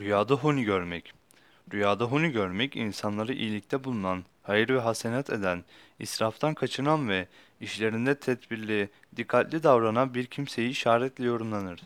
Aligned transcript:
Rüyada 0.00 0.34
huni 0.34 0.64
görmek. 0.64 1.12
Rüyada 1.72 2.04
huni 2.04 2.32
görmek 2.32 2.76
insanları 2.76 3.32
iyilikte 3.32 3.84
bulunan, 3.84 4.24
hayır 4.42 4.68
ve 4.68 4.80
hasenat 4.80 5.30
eden, 5.30 5.64
israftan 5.98 6.54
kaçınan 6.54 7.08
ve 7.08 7.28
işlerinde 7.60 8.14
tedbirli, 8.14 8.88
dikkatli 9.16 9.62
davranan 9.62 10.14
bir 10.14 10.26
kimseyi 10.26 10.70
işaretle 10.70 11.24
yorumlanır. 11.24 11.80